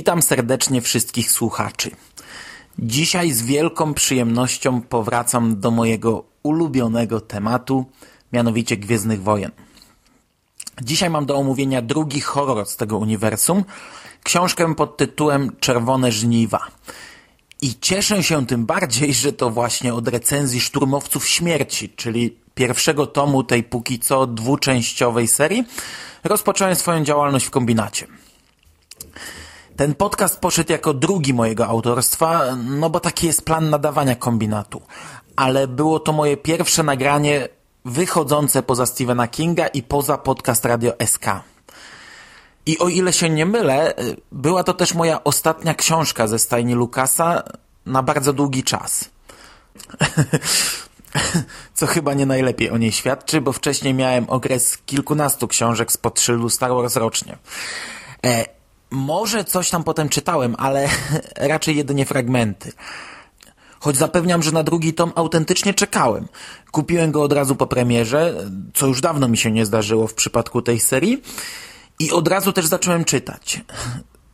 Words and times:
Witam 0.00 0.22
serdecznie 0.22 0.80
wszystkich 0.80 1.30
słuchaczy. 1.30 1.90
Dzisiaj 2.78 3.32
z 3.32 3.42
wielką 3.42 3.94
przyjemnością 3.94 4.82
powracam 4.82 5.60
do 5.60 5.70
mojego 5.70 6.24
ulubionego 6.42 7.20
tematu, 7.20 7.84
mianowicie 8.32 8.76
Gwiezdnych 8.76 9.22
Wojen. 9.22 9.50
Dzisiaj 10.82 11.10
mam 11.10 11.26
do 11.26 11.36
omówienia 11.36 11.82
drugi 11.82 12.20
horror 12.20 12.66
z 12.66 12.76
tego 12.76 12.98
uniwersum, 12.98 13.64
książkę 14.22 14.74
pod 14.74 14.96
tytułem 14.96 15.56
Czerwone 15.60 16.12
Żniwa. 16.12 16.66
I 17.62 17.74
cieszę 17.80 18.22
się 18.22 18.46
tym 18.46 18.66
bardziej, 18.66 19.14
że 19.14 19.32
to 19.32 19.50
właśnie 19.50 19.94
od 19.94 20.08
recenzji 20.08 20.60
Szturmowców 20.60 21.28
Śmierci, 21.28 21.88
czyli 21.88 22.36
pierwszego 22.54 23.06
tomu 23.06 23.44
tej 23.44 23.62
póki 23.62 23.98
co 23.98 24.26
dwuczęściowej 24.26 25.28
serii, 25.28 25.64
rozpocząłem 26.24 26.74
swoją 26.74 27.04
działalność 27.04 27.46
w 27.46 27.50
kombinacie. 27.50 28.06
Ten 29.80 29.94
podcast 29.94 30.40
poszedł 30.40 30.72
jako 30.72 30.94
drugi 30.94 31.34
mojego 31.34 31.66
autorstwa, 31.66 32.56
no 32.56 32.90
bo 32.90 33.00
taki 33.00 33.26
jest 33.26 33.44
plan 33.44 33.70
nadawania 33.70 34.14
kombinatu. 34.14 34.82
Ale 35.36 35.68
było 35.68 36.00
to 36.00 36.12
moje 36.12 36.36
pierwsze 36.36 36.82
nagranie 36.82 37.48
wychodzące 37.84 38.62
poza 38.62 38.86
Stephena 38.86 39.28
Kinga 39.28 39.66
i 39.66 39.82
poza 39.82 40.18
podcast 40.18 40.64
Radio 40.64 40.92
SK. 41.06 41.26
I 42.66 42.78
o 42.78 42.88
ile 42.88 43.12
się 43.12 43.30
nie 43.30 43.46
mylę, 43.46 43.94
była 44.32 44.64
to 44.64 44.74
też 44.74 44.94
moja 44.94 45.24
ostatnia 45.24 45.74
książka 45.74 46.26
ze 46.26 46.38
stajni 46.38 46.74
Lukasa 46.74 47.42
na 47.86 48.02
bardzo 48.02 48.32
długi 48.32 48.64
czas. 48.64 49.04
Co 51.74 51.86
chyba 51.86 52.14
nie 52.14 52.26
najlepiej 52.26 52.70
o 52.70 52.78
niej 52.78 52.92
świadczy, 52.92 53.40
bo 53.40 53.52
wcześniej 53.52 53.94
miałem 53.94 54.30
okres 54.30 54.78
kilkunastu 54.86 55.48
książek 55.48 55.92
z 55.92 55.98
szyldu 56.18 56.50
Star 56.50 56.70
Wars 56.70 56.96
rocznie. 56.96 57.38
E, 58.26 58.59
może 58.90 59.44
coś 59.44 59.70
tam 59.70 59.84
potem 59.84 60.08
czytałem, 60.08 60.54
ale 60.58 60.88
raczej 61.36 61.76
jedynie 61.76 62.06
fragmenty. 62.06 62.72
Choć 63.80 63.96
zapewniam, 63.96 64.42
że 64.42 64.52
na 64.52 64.62
drugi 64.62 64.94
tom 64.94 65.12
autentycznie 65.14 65.74
czekałem. 65.74 66.28
Kupiłem 66.70 67.10
go 67.10 67.22
od 67.22 67.32
razu 67.32 67.56
po 67.56 67.66
premierze, 67.66 68.34
co 68.74 68.86
już 68.86 69.00
dawno 69.00 69.28
mi 69.28 69.36
się 69.36 69.50
nie 69.50 69.66
zdarzyło 69.66 70.06
w 70.06 70.14
przypadku 70.14 70.62
tej 70.62 70.80
serii. 70.80 71.22
I 71.98 72.10
od 72.10 72.28
razu 72.28 72.52
też 72.52 72.66
zacząłem 72.66 73.04
czytać. 73.04 73.60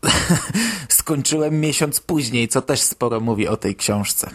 Skończyłem 0.89 1.61
miesiąc 1.61 2.01
później, 2.01 2.49
co 2.49 2.63
też 2.63 2.81
sporo 2.81 3.21
mówi 3.21 3.49
o 3.49 3.57
tej 3.57 3.77
książce. 3.77 4.31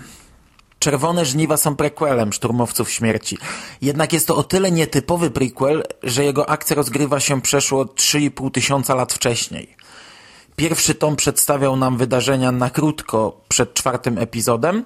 Czerwone 0.79 1.25
żniwa 1.25 1.57
są 1.57 1.75
prequelem 1.75 2.33
Szturmowców 2.33 2.91
Śmierci. 2.91 3.37
Jednak 3.81 4.13
jest 4.13 4.27
to 4.27 4.35
o 4.35 4.43
tyle 4.43 4.71
nietypowy 4.71 5.31
prequel, 5.31 5.83
że 6.03 6.23
jego 6.23 6.49
akcja 6.49 6.75
rozgrywa 6.75 7.19
się 7.19 7.41
przeszło 7.41 7.85
3,5 7.85 8.51
tysiąca 8.51 8.95
lat 8.95 9.13
wcześniej. 9.13 9.75
Pierwszy 10.55 10.95
tom 10.95 11.15
przedstawiał 11.15 11.75
nam 11.75 11.97
wydarzenia 11.97 12.51
na 12.51 12.69
krótko 12.69 13.41
przed 13.47 13.73
czwartym 13.73 14.17
epizodem, 14.17 14.83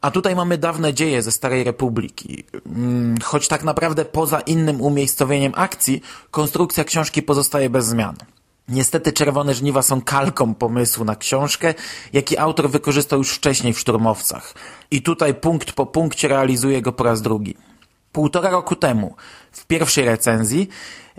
a 0.00 0.10
tutaj 0.10 0.36
mamy 0.36 0.58
dawne 0.58 0.94
dzieje 0.94 1.22
ze 1.22 1.32
Starej 1.32 1.64
Republiki. 1.64 2.44
Mm, 2.66 3.14
choć 3.22 3.48
tak 3.48 3.64
naprawdę 3.64 4.04
poza 4.04 4.40
innym 4.40 4.80
umiejscowieniem 4.80 5.52
akcji, 5.56 6.02
konstrukcja 6.30 6.84
książki 6.84 7.22
pozostaje 7.22 7.70
bez 7.70 7.86
zmian. 7.86 8.16
Niestety 8.68 9.12
Czerwone 9.12 9.54
Żniwa 9.54 9.82
są 9.82 10.02
kalką 10.02 10.54
pomysłu 10.54 11.04
na 11.04 11.16
książkę, 11.16 11.74
jaki 12.12 12.38
autor 12.38 12.70
wykorzystał 12.70 13.18
już 13.18 13.30
wcześniej 13.34 13.72
w 13.72 13.80
Szturmowcach. 13.80 14.54
I 14.90 15.02
tutaj 15.02 15.34
punkt 15.34 15.72
po 15.72 15.86
punkcie 15.86 16.28
realizuje 16.28 16.82
go 16.82 16.92
po 16.92 17.04
raz 17.04 17.22
drugi. 17.22 17.56
Półtora 18.12 18.50
roku 18.50 18.76
temu, 18.76 19.14
w 19.52 19.66
pierwszej 19.66 20.04
recenzji, 20.04 20.68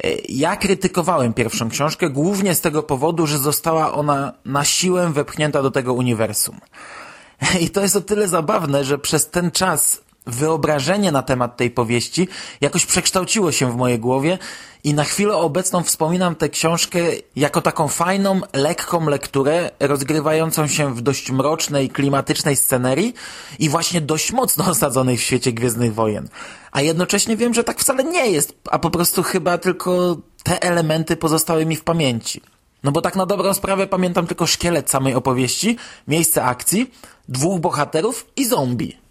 e, 0.04 0.08
ja 0.30 0.56
krytykowałem 0.56 1.34
pierwszą 1.34 1.70
książkę 1.70 2.10
głównie 2.10 2.56
z 2.56 2.62
tego 2.62 2.84
powodu, 2.84 3.28
że 3.28 3.38
została 3.38 3.94
ona 3.94 4.34
na 4.46 4.64
siłę 4.64 5.12
wepchnięta 5.14 5.62
do 5.62 5.72
tego 5.72 5.94
uniwersum. 5.94 6.60
I 7.62 7.70
to 7.70 7.82
jest 7.82 7.96
o 7.96 8.02
tyle 8.02 8.28
zabawne, 8.28 8.84
że 8.84 8.98
przez 8.98 9.30
ten 9.30 9.52
czas 9.52 10.03
wyobrażenie 10.28 11.12
na 11.12 11.24
temat 11.24 11.58
tej 11.58 11.72
powieści 11.72 12.28
jakoś 12.62 12.86
przekształciło 12.86 13.52
się 13.52 13.72
w 13.72 13.76
mojej 13.76 14.00
głowie 14.00 14.38
i 14.84 14.94
na 14.94 15.04
chwilę 15.04 15.36
obecną 15.36 15.84
wspominam 15.84 16.36
tę 16.36 16.50
książkę 16.50 17.00
jako 17.36 17.62
taką 17.62 17.88
fajną, 17.88 18.42
lekką 18.54 19.10
lekturę 19.10 19.72
rozgrywającą 19.80 20.68
się 20.68 20.96
w 20.96 21.02
dość 21.02 21.32
mrocznej, 21.32 21.90
klimatycznej 21.90 22.56
scenerii 22.56 23.14
i 23.60 23.70
właśnie 23.70 24.02
dość 24.02 24.32
mocno 24.32 24.70
osadzonej 24.72 25.18
w 25.18 25.22
świecie 25.22 25.54
Gwiezdnych 25.54 25.94
Wojen. 25.94 26.30
A 26.72 26.82
jednocześnie 26.82 27.38
wiem, 27.38 27.54
że 27.54 27.64
tak 27.64 27.80
wcale 27.80 28.04
nie 28.04 28.32
jest, 28.32 28.56
a 28.72 28.80
po 28.80 28.90
prostu 28.90 29.24
chyba 29.24 29.58
tylko 29.58 30.18
te 30.44 30.62
elementy 30.62 31.16
pozostały 31.16 31.66
mi 31.66 31.76
w 31.76 31.84
pamięci. 31.84 32.42
No 32.84 32.92
bo 32.92 33.02
tak 33.02 33.16
na 33.16 33.26
dobrą 33.26 33.54
sprawę 33.54 33.88
pamiętam 33.88 34.28
tylko 34.28 34.48
szkielet 34.48 34.90
samej 34.90 35.16
opowieści, 35.16 35.78
miejsce 36.08 36.44
akcji, 36.44 36.92
dwóch 37.30 37.60
bohaterów 37.60 38.26
i 38.36 38.46
zombie. 38.46 39.03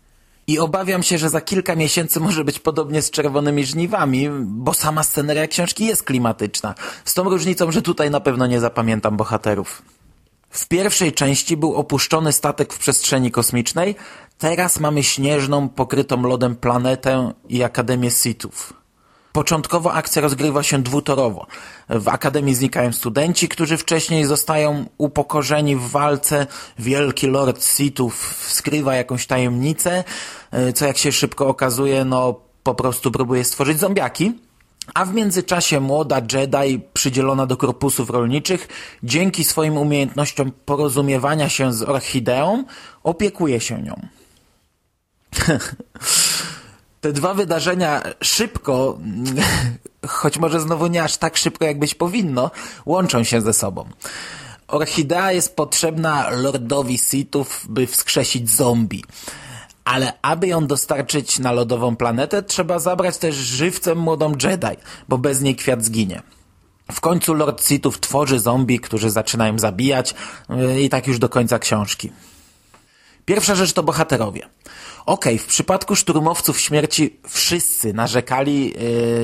I 0.46 0.58
obawiam 0.58 1.02
się, 1.02 1.18
że 1.18 1.28
za 1.28 1.40
kilka 1.40 1.76
miesięcy 1.76 2.20
może 2.20 2.44
być 2.44 2.58
podobnie 2.58 3.02
z 3.02 3.10
Czerwonymi 3.10 3.64
Żniwami, 3.64 4.28
bo 4.40 4.74
sama 4.74 5.02
sceneria 5.02 5.46
książki 5.46 5.86
jest 5.86 6.02
klimatyczna. 6.02 6.74
Z 7.04 7.14
tą 7.14 7.24
różnicą, 7.24 7.72
że 7.72 7.82
tutaj 7.82 8.10
na 8.10 8.20
pewno 8.20 8.46
nie 8.46 8.60
zapamiętam 8.60 9.16
bohaterów. 9.16 9.82
W 10.50 10.68
pierwszej 10.68 11.12
części 11.12 11.56
był 11.56 11.74
opuszczony 11.74 12.32
statek 12.32 12.72
w 12.72 12.78
przestrzeni 12.78 13.30
kosmicznej, 13.30 13.94
teraz 14.38 14.80
mamy 14.80 15.02
śnieżną, 15.02 15.68
pokrytą 15.68 16.22
lodem 16.22 16.56
planetę 16.56 17.32
i 17.48 17.62
Akademię 17.62 18.10
Sithów. 18.10 18.81
Początkowo 19.32 19.92
akcja 19.92 20.22
rozgrywa 20.22 20.62
się 20.62 20.82
dwutorowo. 20.82 21.46
W 21.88 22.08
Akademii 22.08 22.54
znikają 22.54 22.92
studenci, 22.92 23.48
którzy 23.48 23.76
wcześniej 23.76 24.24
zostają 24.24 24.86
upokorzeni 24.98 25.76
w 25.76 25.90
walce. 25.90 26.46
Wielki 26.78 27.26
Lord 27.26 27.64
Sithów 27.64 28.44
skrywa 28.48 28.94
jakąś 28.94 29.26
tajemnicę, 29.26 30.04
e, 30.50 30.72
co 30.72 30.86
jak 30.86 30.98
się 30.98 31.12
szybko 31.12 31.46
okazuje, 31.46 32.04
no 32.04 32.40
po 32.62 32.74
prostu 32.74 33.10
próbuje 33.10 33.44
stworzyć 33.44 33.78
zombiaki. 33.78 34.32
A 34.94 35.04
w 35.04 35.14
międzyczasie 35.14 35.80
młoda 35.80 36.20
Jedi, 36.32 36.80
przydzielona 36.92 37.46
do 37.46 37.56
korpusów 37.56 38.10
rolniczych, 38.10 38.68
dzięki 39.02 39.44
swoim 39.44 39.76
umiejętnościom 39.76 40.52
porozumiewania 40.64 41.48
się 41.48 41.72
z 41.72 41.82
orchideą, 41.82 42.64
opiekuje 43.02 43.60
się 43.60 43.82
nią. 43.82 44.06
te 47.02 47.12
dwa 47.12 47.34
wydarzenia 47.34 48.02
szybko, 48.20 48.98
choć 50.08 50.38
może 50.38 50.60
znowu 50.60 50.86
nie 50.86 51.02
aż 51.02 51.16
tak 51.16 51.36
szybko, 51.36 51.64
jak 51.64 51.78
być 51.78 51.94
powinno, 51.94 52.50
łączą 52.86 53.24
się 53.24 53.40
ze 53.40 53.52
sobą. 53.52 53.88
Orchidea 54.68 55.32
jest 55.32 55.56
potrzebna 55.56 56.30
Lordowi 56.30 56.98
Sithów, 56.98 57.66
by 57.68 57.86
wskrzesić 57.86 58.50
zombie. 58.50 59.04
Ale 59.84 60.12
aby 60.22 60.46
ją 60.46 60.66
dostarczyć 60.66 61.38
na 61.38 61.52
lodową 61.52 61.96
planetę, 61.96 62.42
trzeba 62.42 62.78
zabrać 62.78 63.18
też 63.18 63.36
żywcem 63.36 63.98
młodą 63.98 64.32
Jedi, 64.42 64.76
bo 65.08 65.18
bez 65.18 65.40
niej 65.40 65.56
kwiat 65.56 65.84
zginie. 65.84 66.22
W 66.92 67.00
końcu 67.00 67.34
Lord 67.34 67.66
Sithów 67.66 68.00
tworzy 68.00 68.38
zombie, 68.38 68.80
którzy 68.80 69.10
zaczynają 69.10 69.58
zabijać 69.58 70.14
yy, 70.48 70.82
i 70.82 70.88
tak 70.88 71.06
już 71.06 71.18
do 71.18 71.28
końca 71.28 71.58
książki. 71.58 72.12
Pierwsza 73.24 73.54
rzecz 73.54 73.72
to 73.72 73.82
bohaterowie. 73.82 74.48
Okej, 75.06 75.34
okay, 75.34 75.38
w 75.38 75.46
przypadku 75.46 75.96
szturmowców 75.96 76.60
śmierci 76.60 77.16
wszyscy 77.28 77.92
narzekali, 77.92 78.74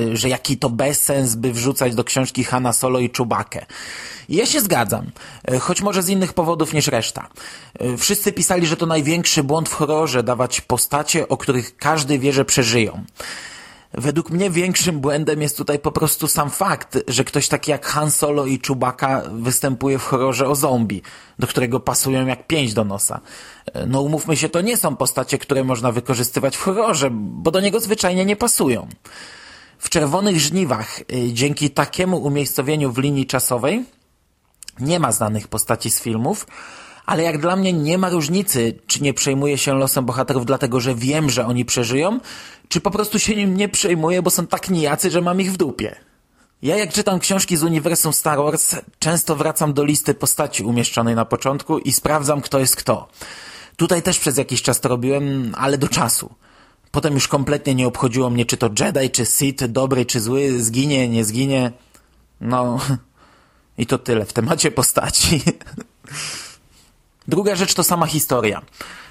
yy, 0.07 0.17
że 0.17 0.29
jaki 0.29 0.57
to 0.57 0.69
bezsens, 0.69 1.35
by 1.35 1.53
wrzucać 1.53 1.95
do 1.95 2.03
książki 2.03 2.43
Hanna 2.43 2.73
Solo 2.73 2.99
i 2.99 3.09
Czubakę. 3.09 3.65
ja 4.29 4.45
się 4.45 4.61
zgadzam, 4.61 5.11
yy, 5.47 5.59
choć 5.59 5.81
może 5.81 6.03
z 6.03 6.09
innych 6.09 6.33
powodów 6.33 6.73
niż 6.73 6.87
reszta. 6.87 7.27
Yy, 7.79 7.97
wszyscy 7.97 8.31
pisali, 8.31 8.67
że 8.67 8.77
to 8.77 8.85
największy 8.85 9.43
błąd 9.43 9.69
w 9.69 9.73
horrorze 9.73 10.23
dawać 10.23 10.61
postacie, 10.61 11.27
o 11.27 11.37
których 11.37 11.77
każdy 11.77 12.19
wie, 12.19 12.33
że 12.33 12.45
przeżyją. 12.45 13.03
Według 13.93 14.29
mnie 14.29 14.49
większym 14.49 14.99
błędem 14.99 15.41
jest 15.41 15.57
tutaj 15.57 15.79
po 15.79 15.91
prostu 15.91 16.27
sam 16.27 16.49
fakt, 16.49 16.97
że 17.07 17.23
ktoś 17.23 17.47
taki 17.47 17.71
jak 17.71 17.85
Han 17.85 18.11
Solo 18.11 18.45
i 18.45 18.59
Chewbacca 18.67 19.21
występuje 19.31 19.99
w 19.99 20.03
horrorze 20.03 20.47
o 20.47 20.55
zombie, 20.55 21.01
do 21.39 21.47
którego 21.47 21.79
pasują 21.79 22.27
jak 22.27 22.47
pięć 22.47 22.73
do 22.73 22.83
nosa. 22.85 23.19
No 23.87 24.01
umówmy 24.01 24.37
się, 24.37 24.49
to 24.49 24.61
nie 24.61 24.77
są 24.77 24.95
postacie, 24.95 25.37
które 25.37 25.63
można 25.63 25.91
wykorzystywać 25.91 26.57
w 26.57 26.61
horrorze, 26.61 27.09
bo 27.11 27.51
do 27.51 27.59
niego 27.59 27.79
zwyczajnie 27.79 28.25
nie 28.25 28.35
pasują. 28.35 28.87
W 29.77 29.89
Czerwonych 29.89 30.39
Żniwach, 30.39 30.99
y, 30.99 31.33
dzięki 31.33 31.69
takiemu 31.69 32.17
umiejscowieniu 32.17 32.91
w 32.91 32.97
linii 32.97 33.25
czasowej, 33.25 33.85
nie 34.79 34.99
ma 34.99 35.11
znanych 35.11 35.47
postaci 35.47 35.89
z 35.89 36.01
filmów, 36.01 36.45
ale 37.09 37.23
jak 37.23 37.37
dla 37.37 37.55
mnie 37.55 37.73
nie 37.73 37.97
ma 37.97 38.09
różnicy, 38.09 38.79
czy 38.87 39.03
nie 39.03 39.13
przejmuję 39.13 39.57
się 39.57 39.73
losem 39.73 40.05
bohaterów 40.05 40.45
dlatego, 40.45 40.79
że 40.79 40.95
wiem, 40.95 41.29
że 41.29 41.45
oni 41.45 41.65
przeżyją, 41.65 42.19
czy 42.67 42.81
po 42.81 42.91
prostu 42.91 43.19
się 43.19 43.35
nim 43.35 43.57
nie 43.57 43.69
przejmuję, 43.69 44.21
bo 44.21 44.29
są 44.29 44.47
tak 44.47 44.69
nijacy, 44.69 45.11
że 45.11 45.21
mam 45.21 45.41
ich 45.41 45.51
w 45.51 45.57
dupie. 45.57 45.95
Ja 46.61 46.77
jak 46.77 46.93
czytam 46.93 47.19
książki 47.19 47.57
z 47.57 47.63
uniwersum 47.63 48.13
Star 48.13 48.37
Wars, 48.37 48.75
często 48.99 49.35
wracam 49.35 49.73
do 49.73 49.83
listy 49.83 50.13
postaci 50.13 50.63
umieszczonej 50.63 51.15
na 51.15 51.25
początku 51.25 51.79
i 51.79 51.91
sprawdzam, 51.91 52.41
kto 52.41 52.59
jest 52.59 52.75
kto. 52.75 53.07
Tutaj 53.77 54.01
też 54.01 54.19
przez 54.19 54.37
jakiś 54.37 54.61
czas 54.61 54.79
to 54.79 54.89
robiłem, 54.89 55.55
ale 55.57 55.77
do 55.77 55.87
czasu. 55.87 56.35
Potem 56.91 57.13
już 57.13 57.27
kompletnie 57.27 57.75
nie 57.75 57.87
obchodziło 57.87 58.29
mnie, 58.29 58.45
czy 58.45 58.57
to 58.57 58.69
Jedi, 58.79 59.09
czy 59.09 59.25
Sith, 59.25 59.65
dobry, 59.67 60.05
czy 60.05 60.21
zły, 60.21 60.63
zginie, 60.63 61.09
nie 61.09 61.25
zginie. 61.25 61.71
No, 62.41 62.79
i 63.77 63.85
to 63.85 63.97
tyle 63.97 64.25
w 64.25 64.33
temacie 64.33 64.71
postaci. 64.71 65.41
Druga 67.29 67.55
rzecz 67.55 67.73
to 67.73 67.83
sama 67.83 68.05
historia. 68.05 68.61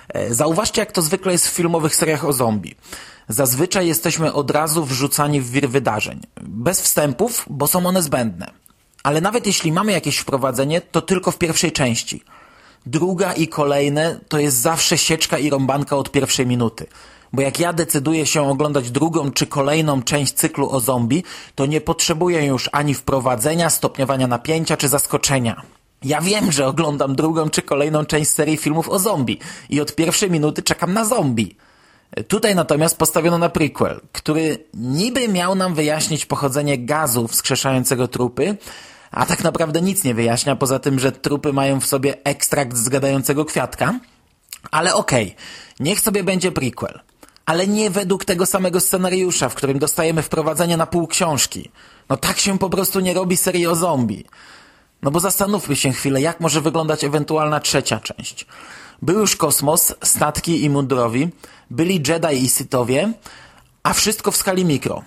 E, 0.08 0.34
zauważcie, 0.34 0.80
jak 0.80 0.92
to 0.92 1.02
zwykle 1.02 1.32
jest 1.32 1.48
w 1.48 1.52
filmowych 1.52 1.96
seriach 1.96 2.24
o 2.24 2.32
zombie. 2.32 2.74
Zazwyczaj 3.28 3.86
jesteśmy 3.86 4.32
od 4.32 4.50
razu 4.50 4.84
wrzucani 4.84 5.40
w 5.40 5.50
wir 5.50 5.70
wydarzeń. 5.70 6.20
Bez 6.40 6.80
wstępów, 6.80 7.46
bo 7.50 7.66
są 7.66 7.86
one 7.86 8.02
zbędne. 8.02 8.50
Ale 9.02 9.20
nawet 9.20 9.46
jeśli 9.46 9.72
mamy 9.72 9.92
jakieś 9.92 10.18
wprowadzenie, 10.18 10.80
to 10.80 11.02
tylko 11.02 11.30
w 11.30 11.38
pierwszej 11.38 11.72
części. 11.72 12.22
Druga 12.86 13.32
i 13.32 13.48
kolejne 13.48 14.20
to 14.28 14.38
jest 14.38 14.56
zawsze 14.56 14.98
sieczka 14.98 15.38
i 15.38 15.50
rąbanka 15.50 15.96
od 15.96 16.10
pierwszej 16.10 16.46
minuty. 16.46 16.86
Bo 17.32 17.42
jak 17.42 17.60
ja 17.60 17.72
decyduję 17.72 18.26
się 18.26 18.50
oglądać 18.50 18.90
drugą 18.90 19.32
czy 19.32 19.46
kolejną 19.46 20.02
część 20.02 20.32
cyklu 20.32 20.70
o 20.70 20.80
zombie, 20.80 21.24
to 21.54 21.66
nie 21.66 21.80
potrzebuję 21.80 22.46
już 22.46 22.70
ani 22.72 22.94
wprowadzenia, 22.94 23.70
stopniowania 23.70 24.26
napięcia 24.26 24.76
czy 24.76 24.88
zaskoczenia. 24.88 25.77
Ja 26.04 26.20
wiem, 26.20 26.52
że 26.52 26.66
oglądam 26.66 27.16
drugą 27.16 27.50
czy 27.50 27.62
kolejną 27.62 28.04
część 28.04 28.30
serii 28.30 28.56
filmów 28.56 28.88
o 28.88 28.98
zombie 28.98 29.38
i 29.70 29.80
od 29.80 29.94
pierwszej 29.94 30.30
minuty 30.30 30.62
czekam 30.62 30.92
na 30.92 31.04
zombie. 31.04 31.56
Tutaj 32.28 32.54
natomiast 32.54 32.98
postawiono 32.98 33.38
na 33.38 33.48
prequel, 33.48 34.00
który 34.12 34.64
niby 34.74 35.28
miał 35.28 35.54
nam 35.54 35.74
wyjaśnić 35.74 36.26
pochodzenie 36.26 36.78
gazu 36.78 37.28
wskrzeszającego 37.28 38.08
trupy, 38.08 38.56
a 39.10 39.26
tak 39.26 39.44
naprawdę 39.44 39.80
nic 39.80 40.04
nie 40.04 40.14
wyjaśnia, 40.14 40.56
poza 40.56 40.78
tym, 40.78 40.98
że 40.98 41.12
trupy 41.12 41.52
mają 41.52 41.80
w 41.80 41.86
sobie 41.86 42.24
ekstrakt 42.24 42.76
z 42.76 42.88
gadającego 42.88 43.44
kwiatka. 43.44 43.94
Ale 44.70 44.94
okej, 44.94 45.24
okay, 45.24 45.36
niech 45.80 46.00
sobie 46.00 46.24
będzie 46.24 46.52
prequel. 46.52 47.00
Ale 47.46 47.66
nie 47.66 47.90
według 47.90 48.24
tego 48.24 48.46
samego 48.46 48.80
scenariusza, 48.80 49.48
w 49.48 49.54
którym 49.54 49.78
dostajemy 49.78 50.22
wprowadzenie 50.22 50.76
na 50.76 50.86
pół 50.86 51.06
książki. 51.06 51.70
No 52.08 52.16
tak 52.16 52.38
się 52.38 52.58
po 52.58 52.70
prostu 52.70 53.00
nie 53.00 53.14
robi 53.14 53.36
serii 53.36 53.66
o 53.66 53.74
zombie. 53.74 54.24
No 55.02 55.10
bo 55.10 55.20
zastanówmy 55.20 55.76
się 55.76 55.92
chwilę, 55.92 56.20
jak 56.20 56.40
może 56.40 56.60
wyglądać 56.60 57.04
ewentualna 57.04 57.60
trzecia 57.60 58.00
część. 58.00 58.46
Był 59.02 59.20
już 59.20 59.36
kosmos, 59.36 59.94
statki 60.04 60.64
i 60.64 60.70
mundurowi, 60.70 61.28
byli 61.70 62.02
Jedi 62.08 62.44
i 62.44 62.48
Sithowie, 62.48 63.12
a 63.82 63.92
wszystko 63.92 64.30
w 64.30 64.36
skali 64.36 64.64
mikro. 64.64 65.02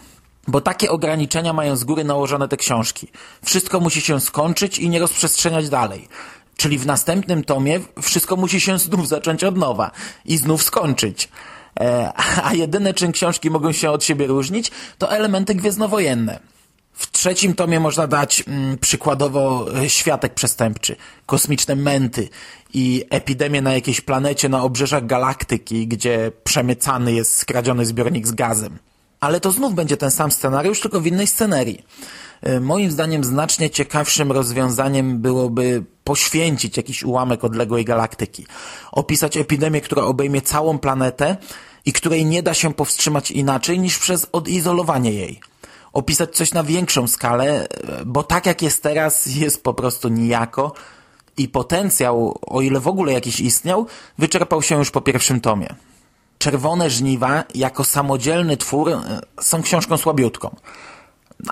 Bo 0.48 0.62
takie 0.62 0.92
ograniczenia 0.92 1.54
mają 1.54 1.76
z 1.76 1.84
góry 1.84 2.04
nałożone 2.04 2.48
te 2.48 2.58
książki. 2.58 3.08
Wszystko 3.46 3.80
musi 3.80 4.02
się 4.02 4.22
skończyć 4.22 4.80
i 4.80 4.90
nie 4.90 5.00
rozprzestrzeniać 5.00 5.70
dalej. 5.70 6.08
Czyli 6.58 6.78
w 6.78 6.86
następnym 6.86 7.44
tomie 7.44 7.80
wszystko 8.02 8.36
musi 8.36 8.62
się 8.62 8.80
znów 8.80 9.08
zacząć 9.08 9.44
od 9.44 9.58
nowa 9.58 9.92
i 10.26 10.38
znów 10.38 10.64
skończyć. 10.64 11.30
E, 11.80 12.12
a 12.44 12.54
jedyne 12.54 12.94
czym 12.94 13.12
książki 13.12 13.50
mogą 13.50 13.72
się 13.72 13.92
od 13.92 14.04
siebie 14.04 14.28
różnić, 14.28 14.72
to 14.98 15.12
elementy 15.12 15.56
gwiezdnowojenne. 15.56 16.51
W 17.02 17.12
trzecim 17.12 17.54
tomie 17.54 17.80
można 17.80 18.08
dać 18.08 18.44
mm, 18.48 18.78
przykładowo 18.78 19.68
e, 19.76 19.90
światek 19.90 20.34
przestępczy, 20.34 20.96
kosmiczne 21.26 21.76
męty 21.76 22.30
i 22.74 23.06
epidemię 23.10 23.62
na 23.62 23.74
jakiejś 23.74 24.02
planecie 24.02 24.50
na 24.50 24.64
obrzeżach 24.64 25.06
galaktyki, 25.06 25.88
gdzie 25.88 26.32
przemycany 26.44 27.14
jest 27.14 27.36
skradziony 27.36 27.86
zbiornik 27.86 28.28
z 28.28 28.32
gazem. 28.32 28.78
Ale 29.20 29.40
to 29.40 29.52
znów 29.52 29.76
będzie 29.76 29.98
ten 29.98 30.12
sam 30.12 30.32
scenariusz, 30.32 30.82
tylko 30.82 31.02
w 31.02 31.08
innej 31.08 31.28
scenerii. 31.28 31.86
E, 32.42 32.60
moim 32.60 32.92
zdaniem 32.92 33.24
znacznie 33.24 33.70
ciekawszym 33.70 34.32
rozwiązaniem 34.32 35.22
byłoby 35.22 35.84
poświęcić 36.04 36.78
jakiś 36.78 37.04
ułamek 37.04 37.44
odległej 37.44 37.86
galaktyki. 37.86 38.46
Opisać 38.92 39.38
epidemię, 39.38 39.82
która 39.82 40.04
obejmie 40.04 40.42
całą 40.42 40.80
planetę 40.80 41.38
i 41.86 41.94
której 41.94 42.26
nie 42.26 42.44
da 42.44 42.54
się 42.54 42.74
powstrzymać 42.74 43.32
inaczej 43.32 43.80
niż 43.80 44.00
przez 44.00 44.28
odizolowanie 44.32 45.12
jej 45.12 45.51
opisać 45.94 46.36
coś 46.36 46.54
na 46.54 46.64
większą 46.64 47.08
skalę, 47.08 47.68
bo 48.06 48.24
tak 48.24 48.46
jak 48.46 48.62
jest 48.62 48.84
teraz, 48.84 49.26
jest 49.26 49.64
po 49.64 49.74
prostu 49.74 50.10
nijako 50.10 50.74
i 51.38 51.48
potencjał, 51.48 52.40
o 52.42 52.62
ile 52.62 52.80
w 52.80 52.88
ogóle 52.88 53.14
jakiś 53.14 53.40
istniał, 53.40 53.88
wyczerpał 54.18 54.62
się 54.62 54.78
już 54.78 54.92
po 54.92 55.02
pierwszym 55.02 55.42
tomie. 55.42 55.76
Czerwone 56.38 56.90
żniwa 56.90 57.44
jako 57.56 57.84
samodzielny 57.84 58.58
twór 58.58 58.90
e, 58.90 59.22
są 59.42 59.62
książką 59.62 59.98
słabiutką. 59.98 60.56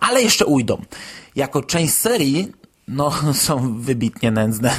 Ale 0.01 0.21
jeszcze 0.21 0.45
ujdą. 0.45 0.81
Jako 1.35 1.63
część 1.63 1.93
serii, 1.93 2.51
no, 2.87 3.11
są 3.33 3.79
wybitnie 3.79 4.31
nędzne. 4.31 4.75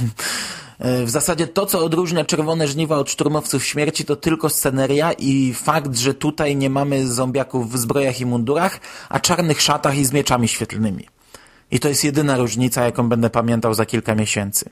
E, 0.80 1.04
w 1.04 1.10
zasadzie 1.10 1.46
to, 1.46 1.66
co 1.66 1.84
odróżnia 1.84 2.24
Czerwone 2.24 2.68
Żniwa 2.68 2.96
od 2.96 3.10
Szturmowców 3.10 3.64
Śmierci, 3.64 4.04
to 4.04 4.16
tylko 4.16 4.48
sceneria 4.48 5.12
i 5.12 5.54
fakt, 5.54 5.96
że 5.96 6.14
tutaj 6.14 6.56
nie 6.56 6.70
mamy 6.70 7.06
zombiaków 7.06 7.72
w 7.72 7.78
zbrojach 7.78 8.20
i 8.20 8.26
mundurach, 8.26 8.80
a 9.08 9.20
czarnych 9.20 9.62
szatach 9.62 9.96
i 9.96 10.04
z 10.04 10.12
mieczami 10.12 10.48
świetlnymi. 10.48 11.08
I 11.70 11.80
to 11.80 11.88
jest 11.88 12.04
jedyna 12.04 12.36
różnica, 12.36 12.84
jaką 12.84 13.08
będę 13.08 13.30
pamiętał 13.30 13.74
za 13.74 13.86
kilka 13.86 14.14
miesięcy. 14.14 14.70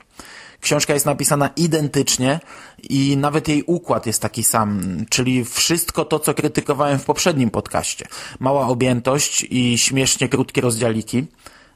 Książka 0.61 0.93
jest 0.93 1.05
napisana 1.05 1.49
identycznie 1.55 2.39
i 2.89 3.17
nawet 3.17 3.47
jej 3.47 3.63
układ 3.63 4.05
jest 4.05 4.21
taki 4.21 4.43
sam, 4.43 4.81
czyli 5.09 5.45
wszystko 5.45 6.05
to, 6.05 6.19
co 6.19 6.33
krytykowałem 6.33 6.99
w 6.99 7.05
poprzednim 7.05 7.49
podcaście. 7.49 8.05
Mała 8.39 8.67
objętość 8.67 9.45
i 9.49 9.77
śmiesznie 9.77 10.29
krótkie 10.29 10.61
rozdziałiki 10.61 11.25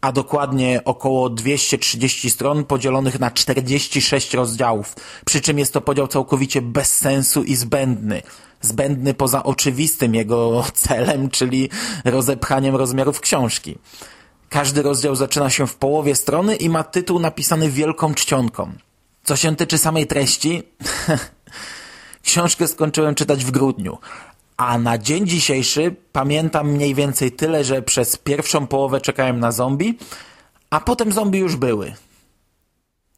a 0.04 0.12
dokładnie 0.12 0.82
około 0.86 1.30
230 1.30 2.30
stron 2.30 2.66
podzielonych 2.66 3.20
na 3.20 3.32
46 3.32 4.34
rozdziałów. 4.34 4.96
Przy 5.26 5.42
czym 5.42 5.60
jest 5.60 5.74
to 5.74 5.82
podział 5.82 6.08
całkowicie 6.08 6.62
bez 6.62 6.98
sensu 6.98 7.44
i 7.44 7.56
zbędny. 7.56 8.22
Zbędny 8.62 9.14
poza 9.14 9.44
oczywistym 9.44 10.16
jego 10.16 10.64
celem, 10.74 11.30
czyli 11.30 11.70
rozepchaniem 12.06 12.76
rozmiarów 12.76 13.20
książki. 13.20 13.78
Każdy 14.50 14.82
rozdział 14.82 15.16
zaczyna 15.16 15.50
się 15.50 15.68
w 15.68 15.76
połowie 15.76 16.16
strony 16.16 16.56
i 16.56 16.70
ma 16.70 16.84
tytuł 16.84 17.20
napisany 17.20 17.72
wielką 17.72 18.14
czcionką. 18.14 18.72
Co 19.24 19.36
się 19.36 19.56
tyczy 19.56 19.78
samej 19.78 20.08
treści, 20.08 20.64
książkę 22.26 22.68
skończyłem 22.68 23.16
czytać 23.16 23.46
w 23.46 23.52
grudniu, 23.52 23.98
a 24.58 24.78
na 24.78 24.98
dzień 24.98 25.28
dzisiejszy 25.28 25.96
pamiętam 26.12 26.72
mniej 26.72 26.96
więcej 26.96 27.32
tyle, 27.32 27.64
że 27.64 27.82
przez 27.82 28.18
pierwszą 28.18 28.68
połowę 28.68 29.02
czekałem 29.02 29.40
na 29.40 29.52
zombie, 29.52 29.98
a 30.70 30.80
potem 30.80 31.12
zombie 31.12 31.40
już 31.40 31.56
były. 31.56 31.94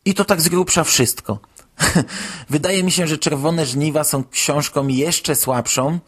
I 0.06 0.14
to 0.14 0.26
tak 0.26 0.42
z 0.42 0.50
grubsza 0.50 0.84
wszystko. 0.84 1.40
Wydaje 2.50 2.84
mi 2.84 2.92
się, 2.92 3.08
że 3.08 3.18
Czerwone 3.18 3.66
Żniwa 3.66 4.04
są 4.04 4.24
książką 4.24 4.88
jeszcze 4.88 5.36
słabszą 5.36 6.00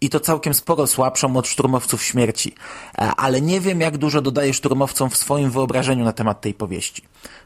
i 0.00 0.10
to 0.10 0.20
całkiem 0.20 0.54
sporo 0.54 0.86
słabszą 0.86 1.36
od 1.36 1.48
Szturmowców 1.48 2.02
Śmierci. 2.02 2.54
E, 2.98 3.10
ale 3.16 3.40
nie 3.40 3.60
wiem, 3.60 3.80
jak 3.80 3.98
dużo 3.98 4.22
dodaje 4.22 4.54
Szturmowcom 4.54 5.10
w 5.10 5.16
swoim 5.16 5.50
wyobrażeniu 5.50 6.04
na 6.04 6.12
temat 6.12 6.40
tej 6.40 6.54
powieści. 6.54 7.02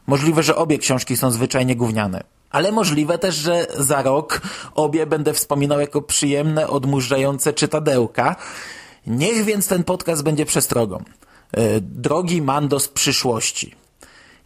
Możliwe, 0.07 0.43
że 0.43 0.55
obie 0.55 0.77
książki 0.77 1.17
są 1.17 1.31
zwyczajnie 1.31 1.75
gówniane. 1.75 2.23
Ale 2.49 2.71
możliwe 2.71 3.17
też, 3.17 3.35
że 3.35 3.67
za 3.77 4.01
rok 4.01 4.41
obie 4.75 5.05
będę 5.05 5.33
wspominał 5.33 5.79
jako 5.79 6.01
przyjemne, 6.01 6.67
odmurzające 6.67 7.53
czytadełka. 7.53 8.35
Niech 9.07 9.43
więc 9.45 9.67
ten 9.67 9.83
podcast 9.83 10.23
będzie 10.23 10.45
przestrogą. 10.45 11.03
E, 11.51 11.81
drogi 11.81 12.41
Mando 12.41 12.79
z 12.79 12.87
przyszłości. 12.87 13.75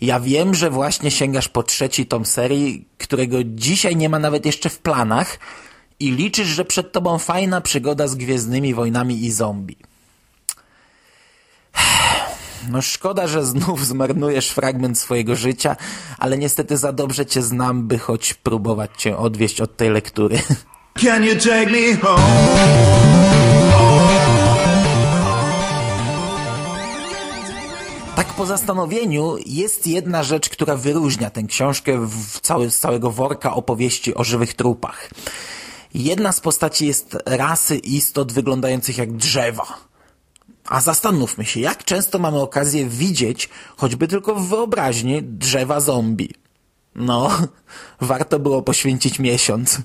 Ja 0.01 0.19
wiem, 0.19 0.53
że 0.53 0.69
właśnie 0.69 1.11
sięgasz 1.11 1.47
po 1.47 1.63
trzeci 1.63 2.05
tom 2.05 2.25
serii, 2.25 2.87
którego 2.97 3.37
dzisiaj 3.43 3.95
nie 3.95 4.09
ma 4.09 4.19
nawet 4.19 4.45
jeszcze 4.45 4.69
w 4.69 4.79
planach 4.79 5.39
i 5.99 6.11
liczysz, 6.11 6.47
że 6.47 6.65
przed 6.65 6.91
tobą 6.91 7.17
fajna 7.17 7.61
przygoda 7.61 8.07
z 8.07 8.15
Gwiezdnymi 8.15 8.73
Wojnami 8.73 9.25
i 9.25 9.31
zombie. 9.31 9.77
No 12.69 12.81
szkoda, 12.81 13.27
że 13.27 13.45
znów 13.45 13.85
zmarnujesz 13.85 14.49
fragment 14.49 14.99
swojego 14.99 15.35
życia, 15.35 15.75
ale 16.17 16.37
niestety 16.37 16.77
za 16.77 16.93
dobrze 16.93 17.25
cię 17.25 17.41
znam, 17.41 17.87
by 17.87 17.99
choć 17.99 18.33
próbować 18.33 18.91
cię 18.97 19.17
odwieść 19.17 19.61
od 19.61 19.77
tej 19.77 19.89
lektury. 19.89 20.39
Can 21.03 21.23
you 21.23 21.35
take 21.35 21.69
me 21.69 21.95
home? 22.01 22.23
Tak 28.15 28.27
po 28.27 28.45
zastanowieniu 28.45 29.35
jest 29.45 29.87
jedna 29.87 30.23
rzecz, 30.23 30.49
która 30.49 30.75
wyróżnia 30.75 31.29
tę 31.29 31.43
książkę 31.43 32.07
w 32.07 32.39
cały, 32.39 32.71
z 32.71 32.79
całego 32.79 33.11
worka 33.11 33.53
opowieści 33.53 34.15
o 34.15 34.23
żywych 34.23 34.53
trupach. 34.53 35.09
Jedna 35.93 36.31
z 36.31 36.39
postaci 36.39 36.87
jest 36.87 37.17
rasy 37.25 37.77
istot 37.77 38.31
wyglądających 38.31 38.97
jak 38.97 39.11
drzewa 39.11 39.92
a 40.73 40.81
zastanówmy 40.81 41.45
się, 41.45 41.59
jak 41.59 41.83
często 41.83 42.19
mamy 42.19 42.41
okazję 42.41 42.85
widzieć, 42.85 43.49
choćby 43.77 44.07
tylko 44.07 44.35
w 44.35 44.47
wyobraźni, 44.47 45.23
drzewa 45.23 45.79
zombie. 45.79 46.33
No, 46.95 47.31
warto 48.01 48.39
było 48.39 48.61
poświęcić 48.61 49.19
miesiąc. 49.19 49.77